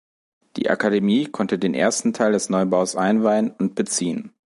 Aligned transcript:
Die 0.55 0.67
Akademie 0.67 1.25
konnte 1.27 1.59
den 1.59 1.75
ersten 1.75 2.11
Teil 2.11 2.31
des 2.31 2.49
Neubaus 2.49 2.95
einweihen 2.95 3.51
und 3.51 3.75
beziehen. 3.75 4.33